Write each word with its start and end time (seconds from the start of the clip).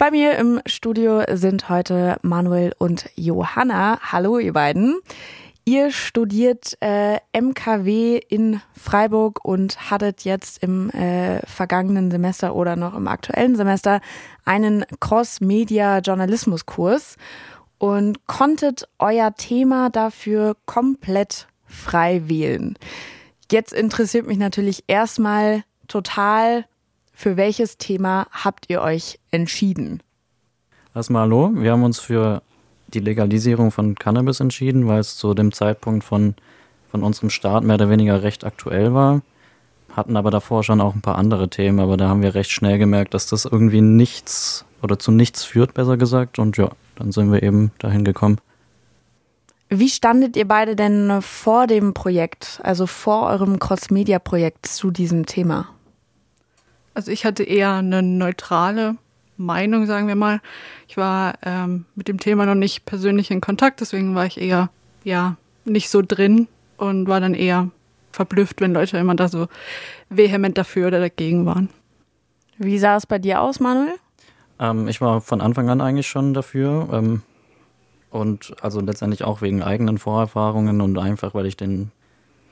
Bei 0.00 0.10
mir 0.10 0.36
im 0.38 0.60
Studio 0.64 1.22
sind 1.30 1.68
heute 1.68 2.16
Manuel 2.22 2.72
und 2.78 3.10
Johanna. 3.16 3.98
Hallo, 4.00 4.38
ihr 4.38 4.54
beiden. 4.54 4.98
Ihr 5.66 5.90
studiert 5.90 6.78
äh, 6.80 7.18
MKW 7.38 8.16
in 8.16 8.62
Freiburg 8.72 9.44
und 9.44 9.90
hattet 9.90 10.24
jetzt 10.24 10.62
im 10.62 10.88
äh, 10.88 11.46
vergangenen 11.46 12.10
Semester 12.10 12.56
oder 12.56 12.76
noch 12.76 12.96
im 12.96 13.08
aktuellen 13.08 13.56
Semester 13.56 14.00
einen 14.46 14.86
Cross-Media-Journalismus-Kurs 15.00 17.18
und 17.76 18.26
konntet 18.26 18.88
euer 18.98 19.34
Thema 19.34 19.90
dafür 19.90 20.56
komplett 20.64 21.46
frei 21.66 22.26
wählen. 22.26 22.78
Jetzt 23.52 23.74
interessiert 23.74 24.26
mich 24.26 24.38
natürlich 24.38 24.84
erstmal 24.86 25.62
total, 25.88 26.64
für 27.20 27.36
welches 27.36 27.76
Thema 27.76 28.26
habt 28.30 28.70
ihr 28.70 28.80
euch 28.80 29.18
entschieden? 29.30 30.02
Erstmal 30.94 31.24
hallo, 31.24 31.50
wir 31.52 31.72
haben 31.72 31.84
uns 31.84 32.00
für 32.00 32.40
die 32.88 33.00
Legalisierung 33.00 33.70
von 33.70 33.94
Cannabis 33.94 34.40
entschieden, 34.40 34.88
weil 34.88 35.00
es 35.00 35.18
zu 35.18 35.34
dem 35.34 35.52
Zeitpunkt 35.52 36.02
von, 36.02 36.34
von 36.90 37.04
unserem 37.04 37.28
Start 37.28 37.62
mehr 37.62 37.74
oder 37.74 37.90
weniger 37.90 38.22
recht 38.22 38.44
aktuell 38.44 38.94
war. 38.94 39.20
Hatten 39.94 40.16
aber 40.16 40.30
davor 40.30 40.64
schon 40.64 40.80
auch 40.80 40.94
ein 40.94 41.02
paar 41.02 41.18
andere 41.18 41.50
Themen, 41.50 41.78
aber 41.78 41.98
da 41.98 42.08
haben 42.08 42.22
wir 42.22 42.34
recht 42.34 42.50
schnell 42.50 42.78
gemerkt, 42.78 43.12
dass 43.12 43.26
das 43.26 43.44
irgendwie 43.44 43.82
nichts 43.82 44.64
oder 44.80 44.98
zu 44.98 45.10
nichts 45.10 45.44
führt, 45.44 45.74
besser 45.74 45.98
gesagt. 45.98 46.38
Und 46.38 46.56
ja, 46.56 46.70
dann 46.96 47.12
sind 47.12 47.30
wir 47.30 47.42
eben 47.42 47.70
dahin 47.78 48.02
gekommen. 48.02 48.38
Wie 49.68 49.90
standet 49.90 50.36
ihr 50.36 50.48
beide 50.48 50.74
denn 50.74 51.20
vor 51.20 51.66
dem 51.66 51.92
Projekt, 51.92 52.60
also 52.64 52.86
vor 52.86 53.28
eurem 53.28 53.58
Cross-Media-Projekt 53.58 54.66
zu 54.66 54.90
diesem 54.90 55.26
Thema? 55.26 55.68
Also 57.00 57.12
ich 57.12 57.24
hatte 57.24 57.44
eher 57.44 57.76
eine 57.76 58.02
neutrale 58.02 58.96
Meinung, 59.38 59.86
sagen 59.86 60.06
wir 60.06 60.16
mal. 60.16 60.42
Ich 60.86 60.98
war 60.98 61.38
ähm, 61.42 61.86
mit 61.94 62.08
dem 62.08 62.20
Thema 62.20 62.44
noch 62.44 62.54
nicht 62.54 62.84
persönlich 62.84 63.30
in 63.30 63.40
Kontakt, 63.40 63.80
deswegen 63.80 64.14
war 64.14 64.26
ich 64.26 64.38
eher 64.38 64.68
ja 65.02 65.38
nicht 65.64 65.88
so 65.88 66.02
drin 66.06 66.46
und 66.76 67.08
war 67.08 67.18
dann 67.18 67.32
eher 67.32 67.70
verblüfft, 68.12 68.60
wenn 68.60 68.74
Leute 68.74 68.98
immer 68.98 69.14
da 69.14 69.28
so 69.28 69.48
vehement 70.10 70.58
dafür 70.58 70.88
oder 70.88 71.00
dagegen 71.00 71.46
waren. 71.46 71.70
Wie 72.58 72.78
sah 72.78 72.96
es 72.96 73.06
bei 73.06 73.18
dir 73.18 73.40
aus, 73.40 73.60
Manuel? 73.60 73.94
Ähm, 74.58 74.86
ich 74.86 75.00
war 75.00 75.22
von 75.22 75.40
Anfang 75.40 75.70
an 75.70 75.80
eigentlich 75.80 76.06
schon 76.06 76.34
dafür. 76.34 76.86
Ähm, 76.92 77.22
und 78.10 78.54
also 78.60 78.82
letztendlich 78.82 79.24
auch 79.24 79.40
wegen 79.40 79.62
eigenen 79.62 79.96
Vorerfahrungen 79.96 80.82
und 80.82 80.98
einfach, 80.98 81.32
weil 81.32 81.46
ich 81.46 81.56
den 81.56 81.92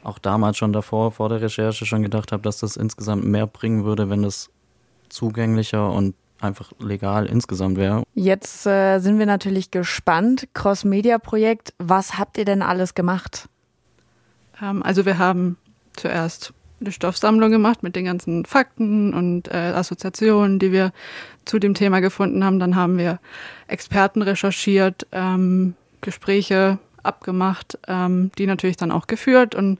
auch 0.08 0.18
damals 0.18 0.56
schon 0.56 0.72
davor, 0.72 1.12
vor 1.12 1.28
der 1.28 1.40
Recherche 1.40 1.86
schon 1.86 2.02
gedacht 2.02 2.32
habe, 2.32 2.42
dass 2.42 2.58
das 2.58 2.76
insgesamt 2.76 3.24
mehr 3.24 3.46
bringen 3.46 3.84
würde, 3.84 4.10
wenn 4.10 4.24
es 4.24 4.50
zugänglicher 5.08 5.90
und 5.90 6.14
einfach 6.40 6.72
legal 6.78 7.26
insgesamt 7.26 7.76
wäre. 7.76 8.02
Jetzt 8.14 8.66
äh, 8.66 8.98
sind 9.00 9.18
wir 9.18 9.26
natürlich 9.26 9.70
gespannt. 9.70 10.48
Cross-Media-Projekt, 10.54 11.74
was 11.78 12.18
habt 12.18 12.38
ihr 12.38 12.44
denn 12.44 12.62
alles 12.62 12.94
gemacht? 12.94 13.48
Ähm, 14.62 14.82
also 14.82 15.04
wir 15.04 15.18
haben 15.18 15.56
zuerst 15.94 16.52
eine 16.80 16.92
Stoffsammlung 16.92 17.50
gemacht 17.50 17.82
mit 17.82 17.96
den 17.96 18.04
ganzen 18.04 18.44
Fakten 18.44 19.12
und 19.12 19.48
äh, 19.48 19.72
Assoziationen, 19.74 20.58
die 20.58 20.70
wir 20.70 20.92
zu 21.44 21.58
dem 21.58 21.74
Thema 21.74 22.00
gefunden 22.00 22.44
haben. 22.44 22.60
Dann 22.60 22.76
haben 22.76 22.98
wir 22.98 23.18
Experten 23.66 24.22
recherchiert, 24.22 25.06
ähm, 25.10 25.74
Gespräche 26.00 26.78
abgemacht, 27.02 27.78
ähm, 27.86 28.30
die 28.38 28.46
natürlich 28.46 28.76
dann 28.76 28.92
auch 28.92 29.06
geführt. 29.06 29.54
Und 29.54 29.78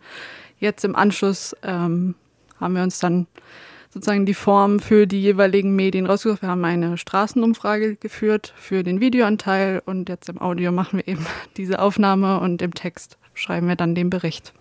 jetzt 0.58 0.84
im 0.84 0.97
Anschluss 0.97 1.56
ähm, 1.62 2.14
haben 2.61 2.74
wir 2.74 2.83
uns 2.83 2.98
dann 2.98 3.27
sozusagen 3.91 4.27
die 4.27 4.34
Form 4.34 4.80
für 4.80 5.06
die 5.06 5.20
jeweiligen 5.20 5.74
Medien 5.74 6.06
rausgesucht. 6.06 6.42
Wir 6.42 6.50
haben 6.50 6.64
eine 6.64 6.98
Straßenumfrage 6.98 7.96
geführt 7.96 8.52
für 8.56 8.83
den 8.83 9.00
Videoanteil 9.00 9.83
und 9.84 10.08
jetzt 10.08 10.28
im 10.28 10.41
Audio 10.41 10.72
machen 10.72 10.98
wir 10.98 11.08
eben 11.08 11.27
diese 11.56 11.80
Aufnahme 11.80 12.41
und 12.41 12.62
im 12.62 12.74
Text 12.74 13.19
schreiben 13.34 13.69
wir 13.69 13.77
dann 13.77 13.94
den 13.94 14.11
Bericht. 14.11 14.52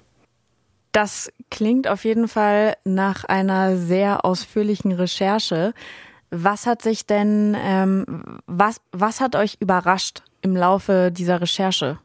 Das 0.92 1.32
klingt 1.52 1.88
auf 1.88 2.06
jeden 2.06 2.28
Fall 2.28 2.76
nach 2.84 3.24
einer 3.26 3.78
sehr 3.78 4.26
ausführlichen 4.26 4.92
Recherche. 4.92 5.74
Was 6.32 6.66
hat 6.66 6.82
sich 6.82 7.06
denn, 7.06 7.56
ähm, 7.60 8.40
was, 8.48 8.82
was 8.92 9.22
hat 9.22 9.36
euch 9.36 9.58
überrascht 9.60 10.24
im 10.42 10.56
Laufe 10.56 11.12
dieser 11.12 11.42
Recherche? 11.42 12.00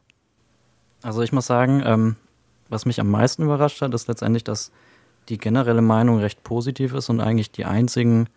Also 1.03 1.21
ich 1.21 1.33
muss 1.33 1.45
sagen, 1.45 1.83
ähm, 1.85 2.15
was 2.69 2.85
mich 2.85 2.99
am 2.99 3.11
meisten 3.11 3.43
überrascht 3.43 3.81
hat, 3.81 3.93
ist 3.93 4.07
letztendlich, 4.07 4.43
dass 4.43 4.71
die 5.29 5.37
generelle 5.37 5.81
Meinung 5.81 6.19
recht 6.19 6.43
positiv 6.43 6.93
ist 6.93 7.09
und 7.09 7.21
eigentlich 7.21 7.51
die 7.51 7.65
einzigen, 7.65 8.27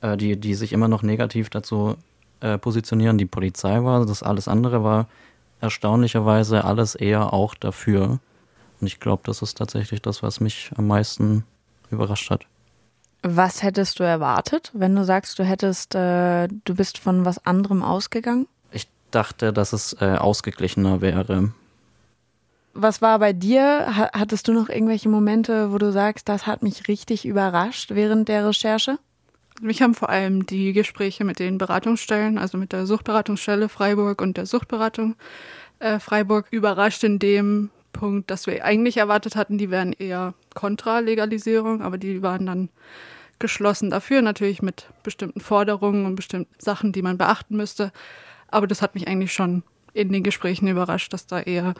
äh, 0.00 0.16
die, 0.16 0.38
die 0.38 0.54
sich 0.54 0.72
immer 0.72 0.88
noch 0.88 1.02
negativ 1.02 1.48
dazu 1.48 1.96
äh, 2.40 2.58
positionieren, 2.58 3.18
die 3.18 3.26
Polizei 3.26 3.82
war. 3.82 4.04
Das 4.04 4.22
alles 4.22 4.48
andere 4.48 4.84
war 4.84 5.06
erstaunlicherweise 5.60 6.64
alles 6.64 6.94
eher 6.94 7.32
auch 7.32 7.54
dafür. 7.54 8.20
Und 8.80 8.86
ich 8.86 9.00
glaube, 9.00 9.22
das 9.26 9.42
ist 9.42 9.56
tatsächlich 9.56 10.02
das, 10.02 10.22
was 10.22 10.40
mich 10.40 10.70
am 10.76 10.86
meisten 10.86 11.44
überrascht 11.90 12.30
hat. 12.30 12.46
Was 13.22 13.64
hättest 13.64 13.98
du 13.98 14.04
erwartet, 14.04 14.70
wenn 14.74 14.94
du 14.94 15.04
sagst, 15.04 15.38
du 15.40 15.44
hättest, 15.44 15.96
äh, 15.96 16.46
du 16.46 16.74
bist 16.74 16.98
von 16.98 17.24
was 17.24 17.44
anderem 17.44 17.82
ausgegangen? 17.82 18.46
Ich 18.70 18.86
dachte, 19.10 19.52
dass 19.52 19.72
es 19.72 19.96
äh, 20.00 20.16
ausgeglichener 20.16 21.00
wäre 21.00 21.52
was 22.80 23.02
war 23.02 23.18
bei 23.18 23.32
dir? 23.32 24.10
Hattest 24.12 24.46
du 24.46 24.52
noch 24.52 24.68
irgendwelche 24.68 25.08
Momente, 25.08 25.72
wo 25.72 25.78
du 25.78 25.90
sagst, 25.90 26.28
das 26.28 26.46
hat 26.46 26.62
mich 26.62 26.86
richtig 26.88 27.26
überrascht 27.26 27.90
während 27.92 28.28
der 28.28 28.46
Recherche? 28.46 28.98
Mich 29.60 29.82
haben 29.82 29.94
vor 29.94 30.08
allem 30.08 30.46
die 30.46 30.72
Gespräche 30.72 31.24
mit 31.24 31.40
den 31.40 31.58
Beratungsstellen, 31.58 32.38
also 32.38 32.56
mit 32.56 32.72
der 32.72 32.86
Suchtberatungsstelle 32.86 33.68
Freiburg 33.68 34.22
und 34.22 34.36
der 34.36 34.46
Suchtberatung 34.46 35.16
äh, 35.80 35.98
Freiburg, 35.98 36.46
überrascht 36.52 37.02
in 37.02 37.18
dem 37.18 37.70
Punkt, 37.92 38.30
dass 38.30 38.46
wir 38.46 38.64
eigentlich 38.64 38.98
erwartet 38.98 39.34
hatten, 39.34 39.58
die 39.58 39.70
wären 39.70 39.92
eher 39.92 40.34
kontra 40.54 41.00
Legalisierung, 41.00 41.82
aber 41.82 41.98
die 41.98 42.22
waren 42.22 42.46
dann 42.46 42.68
geschlossen 43.40 43.90
dafür, 43.90 44.22
natürlich 44.22 44.62
mit 44.62 44.88
bestimmten 45.02 45.40
Forderungen 45.40 46.06
und 46.06 46.14
bestimmten 46.14 46.54
Sachen, 46.58 46.92
die 46.92 47.02
man 47.02 47.18
beachten 47.18 47.56
müsste. 47.56 47.92
Aber 48.48 48.68
das 48.68 48.82
hat 48.82 48.94
mich 48.94 49.08
eigentlich 49.08 49.32
schon 49.32 49.64
in 49.92 50.12
den 50.12 50.22
Gesprächen 50.22 50.68
überrascht, 50.68 51.12
dass 51.12 51.26
da 51.26 51.40
eher 51.40 51.74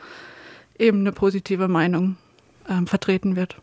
eben 0.79 1.01
eine 1.01 1.11
positive 1.11 1.67
Meinung 1.67 2.17
ähm, 2.67 2.87
vertreten 2.87 3.35
wird. 3.35 3.57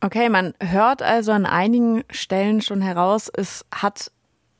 Okay, 0.00 0.28
man 0.28 0.54
hört 0.60 1.02
also 1.02 1.32
an 1.32 1.46
einigen 1.46 2.04
Stellen 2.10 2.60
schon 2.60 2.82
heraus, 2.82 3.30
es 3.34 3.64
hat 3.72 4.10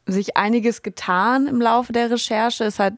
sich 0.06 0.36
einiges 0.36 0.82
getan 0.82 1.47
im 1.47 1.60
Laufe 1.60 1.92
der 1.92 2.10
Recherche. 2.10 2.64
Es 2.64 2.78
hat 2.78 2.94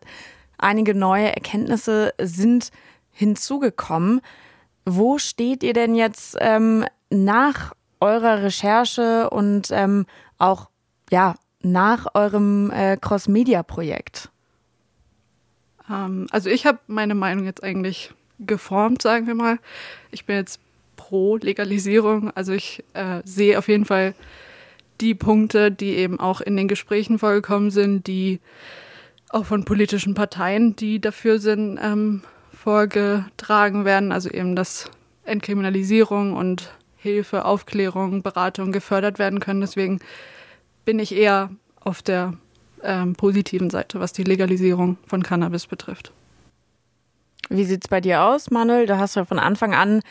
einige 0.59 0.95
neue 0.95 1.35
Erkenntnisse 1.35 2.13
sind 2.21 2.71
hinzugekommen. 3.11 4.21
Wo 4.85 5.19
steht 5.19 5.63
ihr 5.63 5.73
denn 5.73 5.95
jetzt 5.95 6.37
ähm, 6.41 6.85
nach 7.11 7.73
eurer 8.01 8.43
Recherche 8.43 9.31
und 9.31 9.71
ähm, 9.73 10.07
auch 10.39 10.69
ja 11.11 11.35
nach 11.63 12.07
eurem 12.15 12.71
äh, 12.71 12.97
Cross-Media-Projekt? 12.97 14.31
Ähm, 15.91 16.27
also 16.31 16.51
ich 16.51 16.67
habe 16.67 16.79
meine 16.87 17.15
Meinung 17.15 17.45
jetzt 17.45 17.65
eigentlich 17.65 18.13
geformt, 18.39 19.03
sagen 19.03 19.27
wir 19.27 19.35
mal. 19.35 19.59
Ich 20.11 20.25
bin 20.25 20.37
jetzt 20.37 20.61
pro 20.97 21.37
Legalisierung. 21.37 22.31
Also 22.35 22.53
ich 22.53 22.85
äh, 22.95 23.23
sehe 23.25 23.59
auf 23.59 23.69
jeden 23.69 23.85
Fall 23.85 24.15
die 25.01 25.15
Punkte, 25.15 25.71
die 25.71 25.97
eben 25.97 26.19
auch 26.21 26.41
in 26.41 26.57
den 26.57 26.69
Gesprächen 26.69 27.19
vorgekommen 27.19 27.71
sind, 27.71 28.07
die 28.07 28.41
auch 29.31 29.45
von 29.45 29.65
politischen 29.65 30.15
Parteien, 30.15 30.75
die 30.77 31.01
dafür 31.01 31.39
sind, 31.39 31.79
ähm, 31.83 32.23
vorgetragen 32.53 33.85
werden. 33.85 34.13
Also 34.13 34.31
eben, 34.31 34.57
dass 34.57 34.91
Entkriminalisierung 35.25 36.35
und 36.35 36.73
Hilfe, 36.97 37.45
Aufklärung, 37.45 38.23
Beratung 38.23 38.73
gefördert 38.73 39.19
werden 39.19 39.41
können. 39.41 39.61
Deswegen 39.61 40.01
bin 40.85 40.99
ich 40.99 41.15
eher 41.15 41.51
auf 41.81 42.03
der 42.03 42.35
ähm, 42.83 43.15
positiven 43.15 43.71
Seite, 43.71 44.01
was 44.01 44.13
die 44.13 44.25
Legalisierung 44.25 44.99
von 45.07 45.23
Cannabis 45.23 45.67
betrifft. 45.67 46.13
Wie 47.49 47.65
sieht's 47.65 47.89
bei 47.89 48.01
dir 48.01 48.25
aus, 48.25 48.51
Manuel? 48.51 48.87
Du 48.87 48.99
hast 48.99 49.17
ja 49.17 49.25
von 49.25 49.39
Anfang 49.39 49.75
an, 49.75 50.03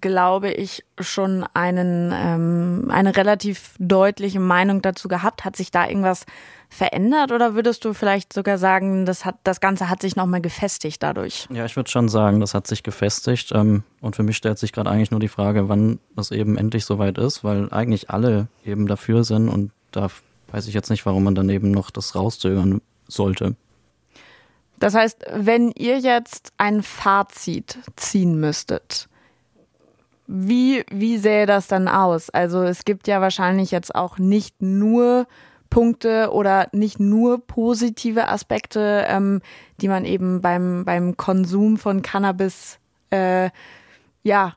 glaube 0.00 0.52
ich, 0.52 0.84
schon 1.00 1.44
einen, 1.54 2.12
ähm, 2.14 2.90
eine 2.90 3.16
relativ 3.16 3.74
deutliche 3.78 4.38
Meinung 4.38 4.80
dazu 4.80 5.08
gehabt. 5.08 5.44
Hat 5.44 5.56
sich 5.56 5.70
da 5.70 5.88
irgendwas 5.88 6.24
verändert 6.68 7.32
oder 7.32 7.54
würdest 7.54 7.84
du 7.84 7.92
vielleicht 7.92 8.32
sogar 8.32 8.58
sagen, 8.58 9.04
das, 9.06 9.24
hat, 9.24 9.36
das 9.44 9.60
Ganze 9.60 9.90
hat 9.90 10.00
sich 10.00 10.14
nochmal 10.14 10.40
gefestigt 10.40 11.02
dadurch? 11.02 11.48
Ja, 11.52 11.64
ich 11.64 11.76
würde 11.76 11.90
schon 11.90 12.08
sagen, 12.08 12.40
das 12.40 12.54
hat 12.54 12.66
sich 12.66 12.82
gefestigt. 12.82 13.50
Ähm, 13.52 13.82
und 14.00 14.14
für 14.14 14.22
mich 14.22 14.36
stellt 14.36 14.58
sich 14.58 14.72
gerade 14.72 14.88
eigentlich 14.88 15.10
nur 15.10 15.20
die 15.20 15.28
Frage, 15.28 15.68
wann 15.68 15.98
das 16.14 16.30
eben 16.30 16.56
endlich 16.56 16.84
soweit 16.84 17.18
ist, 17.18 17.42
weil 17.42 17.72
eigentlich 17.72 18.08
alle 18.08 18.46
eben 18.64 18.86
dafür 18.86 19.24
sind 19.24 19.48
und 19.48 19.72
da 19.90 20.08
weiß 20.52 20.68
ich 20.68 20.74
jetzt 20.74 20.90
nicht, 20.90 21.04
warum 21.06 21.24
man 21.24 21.34
dann 21.34 21.48
eben 21.48 21.70
noch 21.70 21.90
das 21.90 22.14
rauszögern 22.14 22.80
sollte. 23.08 23.56
Das 24.82 24.96
heißt, 24.96 25.26
wenn 25.32 25.70
ihr 25.76 26.00
jetzt 26.00 26.52
ein 26.58 26.82
Fazit 26.82 27.78
ziehen 27.94 28.40
müsstet, 28.40 29.08
wie, 30.26 30.84
wie 30.90 31.18
sähe 31.18 31.46
das 31.46 31.68
dann 31.68 31.86
aus? 31.86 32.30
Also 32.30 32.64
es 32.64 32.84
gibt 32.84 33.06
ja 33.06 33.20
wahrscheinlich 33.20 33.70
jetzt 33.70 33.94
auch 33.94 34.18
nicht 34.18 34.60
nur 34.60 35.28
Punkte 35.70 36.32
oder 36.32 36.66
nicht 36.72 36.98
nur 36.98 37.46
positive 37.46 38.26
Aspekte, 38.26 39.04
ähm, 39.06 39.40
die 39.80 39.86
man 39.86 40.04
eben 40.04 40.40
beim, 40.40 40.84
beim 40.84 41.16
Konsum 41.16 41.76
von 41.76 42.02
Cannabis 42.02 42.80
äh, 43.10 43.50
ja, 44.24 44.54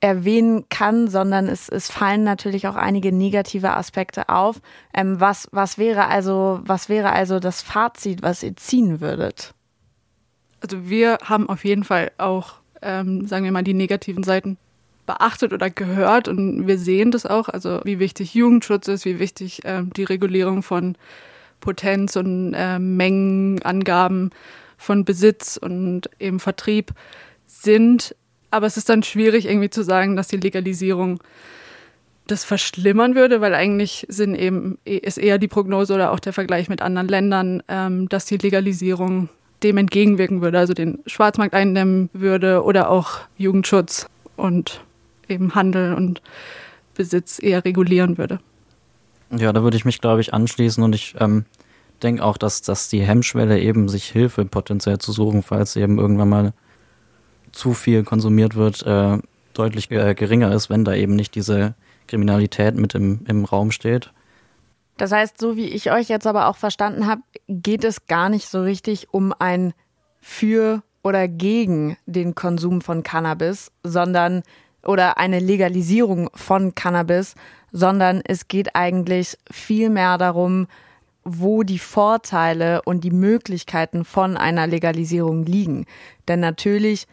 erwähnen 0.00 0.70
kann, 0.70 1.08
sondern 1.08 1.48
es, 1.48 1.68
es 1.68 1.90
fallen 1.90 2.24
natürlich 2.24 2.66
auch 2.66 2.76
einige 2.76 3.12
negative 3.12 3.76
Aspekte 3.76 4.30
auf. 4.30 4.62
Ähm, 4.94 5.20
was, 5.20 5.48
was 5.52 5.76
wäre 5.76 6.06
also, 6.06 6.60
was 6.62 6.88
wäre 6.88 7.12
also 7.12 7.40
das 7.40 7.60
Fazit, 7.60 8.22
was 8.22 8.42
ihr 8.42 8.56
ziehen 8.56 9.02
würdet? 9.02 9.52
Also 10.60 10.88
wir 10.88 11.18
haben 11.22 11.48
auf 11.48 11.64
jeden 11.64 11.84
Fall 11.84 12.12
auch, 12.18 12.54
ähm, 12.82 13.26
sagen 13.26 13.44
wir 13.44 13.52
mal, 13.52 13.62
die 13.62 13.74
negativen 13.74 14.22
Seiten 14.22 14.56
beachtet 15.06 15.52
oder 15.52 15.70
gehört 15.70 16.28
und 16.28 16.66
wir 16.66 16.78
sehen 16.78 17.10
das 17.10 17.26
auch, 17.26 17.48
also 17.48 17.80
wie 17.84 17.98
wichtig 17.98 18.34
Jugendschutz 18.34 18.88
ist, 18.88 19.04
wie 19.04 19.18
wichtig 19.18 19.60
ähm, 19.64 19.92
die 19.92 20.04
Regulierung 20.04 20.62
von 20.62 20.96
Potenz 21.60 22.16
und 22.16 22.54
äh, 22.54 22.78
Mengenangaben 22.78 24.30
von 24.76 25.04
Besitz 25.04 25.56
und 25.56 26.10
eben 26.18 26.40
Vertrieb 26.40 26.92
sind. 27.46 28.14
Aber 28.50 28.66
es 28.66 28.76
ist 28.76 28.88
dann 28.88 29.02
schwierig 29.02 29.46
irgendwie 29.46 29.70
zu 29.70 29.82
sagen, 29.82 30.16
dass 30.16 30.28
die 30.28 30.36
Legalisierung 30.36 31.20
das 32.26 32.44
verschlimmern 32.44 33.14
würde, 33.14 33.40
weil 33.40 33.54
eigentlich 33.54 34.04
sind 34.08 34.34
eben, 34.34 34.78
ist 34.84 35.18
eher 35.18 35.38
die 35.38 35.48
Prognose 35.48 35.94
oder 35.94 36.12
auch 36.12 36.18
der 36.18 36.32
Vergleich 36.32 36.68
mit 36.68 36.82
anderen 36.82 37.08
Ländern, 37.08 37.62
ähm, 37.68 38.08
dass 38.08 38.26
die 38.26 38.36
Legalisierung 38.36 39.28
dem 39.62 39.78
entgegenwirken 39.78 40.42
würde, 40.42 40.58
also 40.58 40.74
den 40.74 40.98
Schwarzmarkt 41.06 41.54
eindämmen 41.54 42.10
würde 42.12 42.62
oder 42.62 42.90
auch 42.90 43.20
Jugendschutz 43.38 44.08
und 44.36 44.80
eben 45.28 45.54
Handel 45.54 45.94
und 45.94 46.20
Besitz 46.94 47.42
eher 47.42 47.64
regulieren 47.64 48.18
würde. 48.18 48.40
Ja, 49.36 49.52
da 49.52 49.62
würde 49.62 49.76
ich 49.76 49.84
mich, 49.84 50.00
glaube 50.00 50.20
ich, 50.20 50.32
anschließen 50.32 50.84
und 50.84 50.94
ich 50.94 51.14
ähm, 51.18 51.44
denke 52.02 52.22
auch, 52.22 52.36
dass, 52.36 52.62
dass 52.62 52.88
die 52.88 53.02
Hemmschwelle 53.02 53.60
eben, 53.60 53.88
sich 53.88 54.04
Hilfe 54.04 54.44
potenziell 54.44 54.98
zu 54.98 55.12
suchen, 55.12 55.42
falls 55.42 55.76
eben 55.76 55.98
irgendwann 55.98 56.28
mal 56.28 56.52
zu 57.52 57.72
viel 57.72 58.04
konsumiert 58.04 58.54
wird, 58.54 58.84
äh, 58.86 59.18
deutlich 59.54 59.90
äh, 59.90 60.14
geringer 60.14 60.52
ist, 60.52 60.70
wenn 60.70 60.84
da 60.84 60.94
eben 60.94 61.16
nicht 61.16 61.34
diese 61.34 61.74
Kriminalität 62.06 62.76
mit 62.76 62.94
im, 62.94 63.20
im 63.26 63.44
Raum 63.44 63.72
steht. 63.72 64.12
Das 64.96 65.12
heißt, 65.12 65.38
so 65.38 65.56
wie 65.56 65.68
ich 65.68 65.90
euch 65.90 66.08
jetzt 66.08 66.26
aber 66.26 66.48
auch 66.48 66.56
verstanden 66.56 67.06
habe, 67.06 67.22
geht 67.48 67.84
es 67.84 68.06
gar 68.06 68.28
nicht 68.28 68.48
so 68.48 68.62
richtig 68.62 69.12
um 69.12 69.34
ein 69.38 69.74
für 70.20 70.82
oder 71.02 71.28
gegen 71.28 71.96
den 72.06 72.34
Konsum 72.34 72.80
von 72.80 73.02
Cannabis, 73.02 73.70
sondern 73.82 74.42
oder 74.84 75.18
eine 75.18 75.38
Legalisierung 75.38 76.30
von 76.34 76.74
Cannabis, 76.74 77.34
sondern 77.72 78.22
es 78.24 78.48
geht 78.48 78.74
eigentlich 78.74 79.36
viel 79.50 79.90
mehr 79.90 80.16
darum, 80.16 80.66
wo 81.24 81.64
die 81.64 81.80
Vorteile 81.80 82.82
und 82.82 83.02
die 83.02 83.10
Möglichkeiten 83.10 84.04
von 84.04 84.36
einer 84.36 84.66
Legalisierung 84.66 85.44
liegen. 85.44 85.86
Denn 86.28 86.40
natürlich 86.40 87.06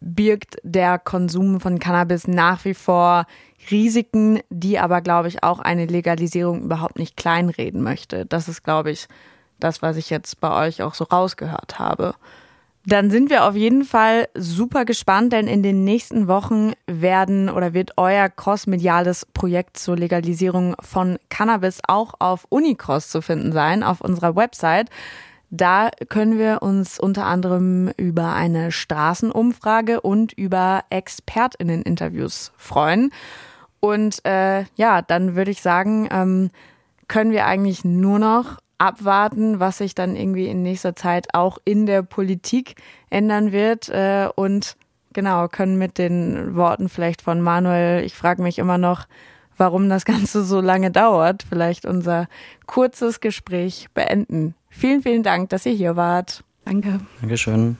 birgt 0.00 0.56
der 0.62 0.98
Konsum 0.98 1.60
von 1.60 1.78
Cannabis 1.78 2.28
nach 2.28 2.64
wie 2.64 2.74
vor 2.74 3.26
Risiken, 3.70 4.40
die 4.50 4.78
aber, 4.78 5.00
glaube 5.00 5.28
ich, 5.28 5.42
auch 5.42 5.58
eine 5.58 5.86
Legalisierung 5.86 6.62
überhaupt 6.62 6.98
nicht 6.98 7.16
kleinreden 7.16 7.82
möchte. 7.82 8.26
Das 8.26 8.48
ist, 8.48 8.62
glaube 8.62 8.90
ich, 8.90 9.08
das, 9.60 9.82
was 9.82 9.96
ich 9.96 10.10
jetzt 10.10 10.40
bei 10.40 10.66
euch 10.66 10.82
auch 10.82 10.94
so 10.94 11.04
rausgehört 11.04 11.78
habe. 11.78 12.14
Dann 12.86 13.10
sind 13.10 13.28
wir 13.28 13.44
auf 13.44 13.54
jeden 13.54 13.84
Fall 13.84 14.28
super 14.34 14.86
gespannt, 14.86 15.34
denn 15.34 15.46
in 15.46 15.62
den 15.62 15.84
nächsten 15.84 16.26
Wochen 16.26 16.72
werden 16.86 17.50
oder 17.50 17.74
wird 17.74 17.98
euer 17.98 18.30
crossmediales 18.30 19.26
Projekt 19.26 19.76
zur 19.76 19.96
Legalisierung 19.96 20.74
von 20.80 21.18
Cannabis 21.28 21.80
auch 21.86 22.14
auf 22.18 22.46
Unicross 22.48 23.10
zu 23.10 23.20
finden 23.20 23.52
sein, 23.52 23.82
auf 23.82 24.00
unserer 24.00 24.36
Website. 24.36 24.88
Da 25.50 25.90
können 26.08 26.38
wir 26.38 26.62
uns 26.62 27.00
unter 27.00 27.24
anderem 27.24 27.90
über 27.96 28.34
eine 28.34 28.70
Straßenumfrage 28.70 30.00
und 30.00 30.32
über 30.34 30.84
ExpertInnen-Interviews 30.90 32.52
freuen. 32.56 33.10
Und 33.80 34.24
äh, 34.26 34.64
ja, 34.76 35.02
dann 35.02 35.36
würde 35.36 35.50
ich 35.50 35.62
sagen, 35.62 36.08
ähm, 36.10 36.50
können 37.06 37.30
wir 37.30 37.46
eigentlich 37.46 37.84
nur 37.84 38.18
noch 38.18 38.58
abwarten, 38.76 39.58
was 39.58 39.78
sich 39.78 39.94
dann 39.94 40.16
irgendwie 40.16 40.46
in 40.46 40.62
nächster 40.62 40.94
Zeit 40.94 41.34
auch 41.34 41.58
in 41.64 41.86
der 41.86 42.02
Politik 42.02 42.76
ändern 43.10 43.50
wird 43.50 43.88
äh, 43.88 44.28
und 44.34 44.76
genau 45.12 45.48
können 45.48 45.78
mit 45.78 45.98
den 45.98 46.54
Worten 46.54 46.88
vielleicht 46.88 47.22
von 47.22 47.40
Manuel, 47.40 48.04
ich 48.04 48.14
frage 48.14 48.42
mich 48.42 48.58
immer 48.58 48.78
noch, 48.78 49.06
warum 49.56 49.88
das 49.88 50.04
Ganze 50.04 50.44
so 50.44 50.60
lange 50.60 50.90
dauert, 50.90 51.44
vielleicht 51.48 51.86
unser 51.86 52.28
kurzes 52.66 53.20
Gespräch 53.20 53.88
beenden. 53.94 54.54
Vielen, 54.78 55.02
vielen 55.02 55.24
Dank, 55.24 55.48
dass 55.48 55.66
ihr 55.66 55.72
hier 55.72 55.96
wart. 55.96 56.44
Danke. 56.64 57.00
Dankeschön. 57.20 57.78